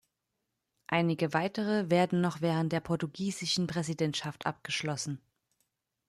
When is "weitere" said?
1.31-1.91